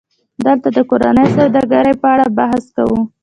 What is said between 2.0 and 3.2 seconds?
په اړه بحث کوو